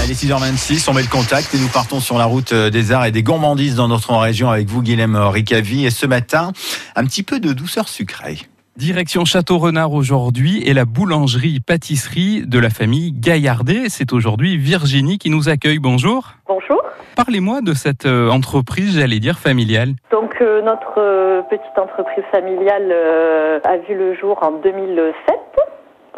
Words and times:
Allez, 0.00 0.14
6h26, 0.14 0.88
on 0.90 0.94
met 0.94 1.02
le 1.02 1.08
contact 1.08 1.54
et 1.54 1.58
nous 1.58 1.68
partons 1.68 2.00
sur 2.00 2.18
la 2.18 2.24
route 2.24 2.52
euh, 2.52 2.70
des 2.70 2.92
arts 2.92 3.06
et 3.06 3.10
des 3.10 3.22
gourmandises 3.22 3.76
dans 3.76 3.88
notre 3.88 4.14
région 4.14 4.50
avec 4.50 4.68
vous, 4.68 4.82
Guilhem 4.82 5.16
Ricavi. 5.16 5.84
Et 5.84 5.90
ce 5.90 6.06
matin, 6.06 6.52
un 6.96 7.04
petit 7.04 7.22
peu 7.22 7.40
de 7.40 7.52
douceur 7.52 7.88
sucrée. 7.88 8.38
Direction 8.76 9.24
Château 9.24 9.58
Renard 9.58 9.92
aujourd'hui 9.92 10.62
et 10.64 10.72
la 10.72 10.84
boulangerie-pâtisserie 10.84 12.44
de 12.46 12.58
la 12.58 12.70
famille 12.70 13.12
Gaillardet. 13.12 13.88
C'est 13.88 14.12
aujourd'hui 14.12 14.56
Virginie 14.56 15.18
qui 15.18 15.30
nous 15.30 15.48
accueille. 15.48 15.80
Bonjour. 15.80 16.34
Bonjour. 16.46 16.80
Parlez-moi 17.16 17.60
de 17.60 17.74
cette 17.74 18.06
euh, 18.06 18.30
entreprise, 18.30 18.96
j'allais 18.96 19.18
dire 19.18 19.38
familiale. 19.38 19.94
Donc 20.12 20.40
euh, 20.40 20.62
notre 20.62 20.94
euh, 20.98 21.42
petite 21.42 21.76
entreprise 21.76 22.24
familiale 22.30 22.88
euh, 22.92 23.58
a 23.64 23.78
vu 23.78 23.96
le 23.96 24.14
jour 24.14 24.38
en 24.42 24.52
2007. 24.52 25.34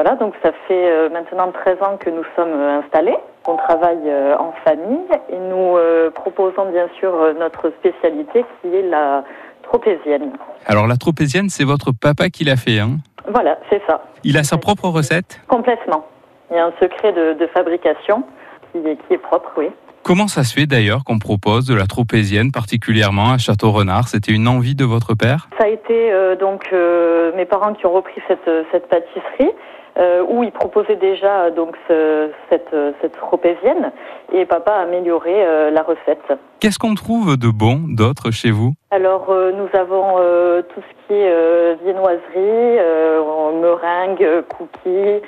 Voilà, 0.00 0.14
donc 0.14 0.34
ça 0.44 0.52
fait 0.68 0.92
euh, 0.92 1.08
maintenant 1.08 1.50
13 1.50 1.82
ans 1.82 1.96
que 1.96 2.08
nous 2.08 2.22
sommes 2.36 2.52
euh, 2.52 2.78
installés. 2.84 3.16
On 3.48 3.56
travaille 3.56 3.98
euh, 4.06 4.36
en 4.38 4.52
famille 4.64 5.08
et 5.28 5.36
nous 5.36 5.76
proposons 6.14 6.70
bien 6.70 6.86
sûr 7.00 7.10
notre 7.36 7.70
spécialité 7.80 8.44
qui 8.62 8.68
est 8.76 8.88
la 8.88 9.24
tropézienne. 9.64 10.34
Alors 10.66 10.86
la 10.86 10.96
tropézienne, 10.96 11.48
c'est 11.48 11.64
votre 11.64 11.90
papa 11.90 12.28
qui 12.28 12.44
l'a 12.44 12.54
fait. 12.54 12.78
Hein? 12.78 12.98
Voilà, 13.26 13.58
c'est 13.70 13.82
ça, 13.88 14.04
Il 14.22 14.36
a 14.36 14.44
sa 14.44 14.56
propre 14.56 14.86
recette? 14.88 15.40
complètement. 15.48 16.06
Il 16.52 16.56
y 16.56 16.60
a 16.60 16.66
un 16.66 16.72
secret 16.80 17.12
de, 17.12 17.32
de 17.32 17.46
fabrication 17.48 18.22
qui 18.70 18.78
est, 18.78 18.98
qui 19.08 19.14
est 19.14 19.18
propre, 19.18 19.50
oui. 19.56 19.68
Comment 20.08 20.26
ça 20.26 20.42
se 20.42 20.54
fait 20.54 20.64
d'ailleurs 20.64 21.04
qu'on 21.04 21.18
propose 21.18 21.66
de 21.66 21.74
la 21.74 21.84
tropézienne 21.84 22.50
particulièrement 22.50 23.30
à 23.32 23.36
Château 23.36 23.72
Renard 23.72 24.08
C'était 24.08 24.32
une 24.32 24.48
envie 24.48 24.74
de 24.74 24.86
votre 24.86 25.12
père? 25.12 25.48
Ça 25.58 25.64
a 25.66 25.68
été 25.68 26.10
euh, 26.10 26.34
donc 26.34 26.70
euh, 26.72 27.30
mes 27.36 27.44
parents 27.44 27.74
qui 27.74 27.84
ont 27.84 27.92
repris 27.92 28.18
cette, 28.26 28.48
cette 28.72 28.88
pâtisserie 28.88 29.52
euh, 29.98 30.24
où 30.26 30.44
ils 30.44 30.50
proposaient 30.50 30.96
déjà 30.96 31.40
euh, 31.42 31.50
donc 31.50 31.76
ce- 31.88 32.30
cette, 32.48 32.72
euh, 32.72 32.92
cette 33.02 33.18
tropézienne 33.18 33.92
et 34.32 34.46
papa 34.46 34.72
a 34.72 34.80
amélioré 34.84 35.44
euh, 35.44 35.70
la 35.70 35.82
recette. 35.82 36.24
Qu'est-ce 36.60 36.78
qu'on 36.78 36.94
trouve 36.94 37.36
de 37.36 37.48
bon 37.50 37.78
d'autre 37.88 38.30
chez 38.30 38.50
vous? 38.50 38.72
Alors 38.90 39.26
euh, 39.28 39.52
nous 39.52 39.68
avons 39.78 40.14
euh, 40.20 40.62
tout 40.74 40.80
ce 40.80 41.06
qui 41.06 41.20
est 41.20 41.30
euh, 41.30 41.74
viennoiserie, 41.84 42.78
euh, 42.80 43.60
meringue, 43.60 44.22
euh, 44.24 44.40
cookies, 44.56 45.22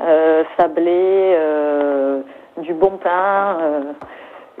euh, 0.00 0.42
sablé, 0.58 0.90
euh, 1.38 2.20
du 2.62 2.72
bon 2.72 2.98
pain, 3.02 3.58
euh, 3.60 3.80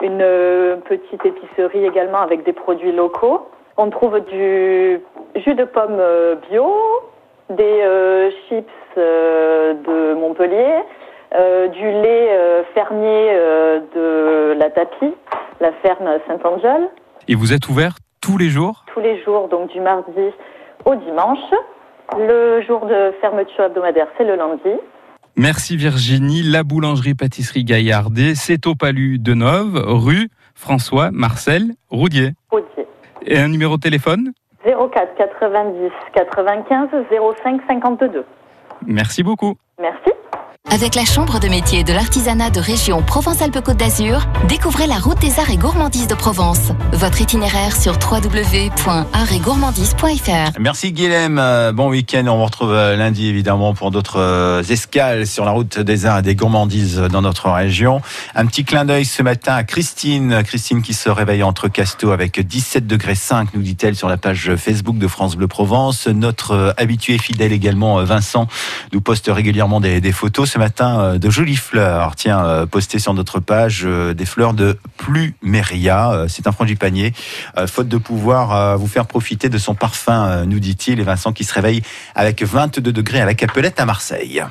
une 0.04 0.20
euh, 0.22 0.76
petite 0.76 1.24
épicerie 1.24 1.84
également 1.84 2.20
avec 2.20 2.44
des 2.44 2.52
produits 2.52 2.92
locaux. 2.92 3.48
On 3.76 3.90
trouve 3.90 4.20
du 4.20 5.00
jus 5.34 5.54
de 5.54 5.64
pomme 5.64 5.98
euh, 5.98 6.36
bio, 6.50 6.72
des 7.50 7.80
euh, 7.82 8.30
chips 8.48 8.68
euh, 8.98 9.74
de 9.74 10.14
Montpellier, 10.14 10.74
euh, 11.34 11.68
du 11.68 11.90
lait 11.90 12.64
fermier 12.74 13.32
de 13.94 14.54
la 14.58 14.70
Tapie, 14.70 15.14
la 15.60 15.72
ferme 15.82 16.18
Saint-Angèle 16.28 16.88
Et 17.28 17.34
vous 17.34 17.52
êtes 17.52 17.68
ouvert 17.68 17.94
tous 18.20 18.38
les 18.38 18.48
jours? 18.48 18.84
Tous 18.92 19.00
les 19.00 19.20
jours, 19.22 19.48
donc 19.48 19.70
du 19.70 19.80
mardi 19.80 20.30
au 20.84 20.94
dimanche. 20.94 21.50
Le 22.18 22.60
jour 22.62 22.86
de 22.86 23.12
fermeture 23.20 23.64
hebdomadaire, 23.64 24.08
c'est 24.16 24.24
le 24.24 24.36
lundi. 24.36 24.78
Merci 25.36 25.76
Virginie. 25.76 26.42
La 26.42 26.62
boulangerie-pâtisserie 26.62 27.64
Gaillardet, 27.64 28.34
c'est 28.36 28.66
au 28.66 28.74
Palu 28.74 29.18
de 29.18 29.34
Neuve, 29.34 29.82
rue 29.84 30.28
François 30.54 31.10
Marcel 31.10 31.74
Roudier. 31.90 32.30
Audier. 32.52 32.86
Et 33.26 33.38
un 33.38 33.48
numéro 33.48 33.76
de 33.76 33.82
téléphone? 33.82 34.32
04 34.64 35.16
90 35.18 35.90
95 36.14 36.88
05 37.42 37.60
52. 37.68 38.24
Merci 38.86 39.22
beaucoup. 39.22 39.56
Merci. 39.80 40.13
Avec 40.70 40.94
la 40.94 41.04
Chambre 41.04 41.40
de 41.40 41.48
métier 41.48 41.84
de 41.84 41.92
l'artisanat 41.92 42.48
de 42.48 42.58
région 42.58 43.02
Provence-Alpes-Côte 43.02 43.76
d'Azur, 43.76 44.26
découvrez 44.48 44.86
la 44.86 44.96
route 44.96 45.20
des 45.20 45.38
arts 45.38 45.50
et 45.50 45.58
gourmandises 45.58 46.06
de 46.06 46.14
Provence. 46.14 46.72
Votre 46.92 47.20
itinéraire 47.20 47.76
sur 47.76 47.98
www.artsetgourmandise.fr. 47.98 50.58
Merci 50.58 50.92
Guilhem. 50.92 51.38
Euh, 51.38 51.72
Bon 51.72 51.90
week-end. 51.90 52.24
On 52.28 52.38
vous 52.38 52.46
retrouve 52.46 52.72
euh, 52.72 52.96
lundi 52.96 53.28
évidemment 53.28 53.74
pour 53.74 53.90
d'autres 53.90 54.18
euh, 54.18 54.62
escales 54.62 55.26
sur 55.26 55.44
la 55.44 55.50
route 55.50 55.78
des 55.78 56.06
arts 56.06 56.20
et 56.20 56.22
des 56.22 56.34
gourmandises 56.34 56.96
dans 56.96 57.20
notre 57.20 57.50
région. 57.50 58.00
Un 58.34 58.46
petit 58.46 58.64
clin 58.64 58.86
d'œil 58.86 59.04
ce 59.04 59.22
matin 59.22 59.52
à 59.54 59.64
Christine. 59.64 60.42
Christine 60.44 60.80
qui 60.80 60.94
se 60.94 61.10
réveille 61.10 61.42
entre 61.42 61.68
Casto 61.68 62.10
avec 62.10 62.40
17 62.40 62.86
degrés 62.86 63.14
5, 63.14 63.52
nous 63.54 63.60
dit-elle 63.62 63.96
sur 63.96 64.08
la 64.08 64.16
page 64.16 64.56
Facebook 64.56 64.96
de 64.96 65.08
France 65.08 65.36
Bleu 65.36 65.46
Provence. 65.46 66.08
Notre 66.08 66.72
habitué 66.78 67.18
fidèle 67.18 67.52
également, 67.52 68.02
Vincent, 68.02 68.48
nous 68.94 69.02
poste 69.02 69.30
régulièrement 69.32 69.80
des 69.80 70.12
photos 70.12 70.53
ce 70.54 70.58
matin 70.60 71.00
euh, 71.00 71.18
de 71.18 71.30
jolies 71.30 71.56
fleurs. 71.56 72.14
Tiens, 72.14 72.44
euh, 72.44 72.64
postées 72.64 73.00
sur 73.00 73.12
notre 73.12 73.40
page 73.40 73.82
euh, 73.84 74.14
des 74.14 74.24
fleurs 74.24 74.54
de 74.54 74.78
Pluméria. 74.96 76.12
Euh, 76.12 76.26
C'est 76.28 76.46
un 76.46 76.52
frangipanier. 76.52 77.12
Faute 77.66 77.88
de 77.88 77.98
pouvoir 77.98 78.78
vous 78.78 78.86
faire 78.86 79.06
profiter 79.06 79.48
de 79.48 79.58
son 79.58 79.74
parfum, 79.74 80.44
nous 80.46 80.60
dit-il. 80.60 81.00
Et 81.00 81.02
Vincent 81.02 81.32
qui 81.32 81.44
se 81.44 81.54
réveille 81.54 81.82
avec 82.14 82.42
22 82.42 82.92
degrés 82.92 83.20
à 83.20 83.24
la 83.24 83.34
Capelette 83.34 83.80
à 83.80 83.86
Marseille. 83.86 84.42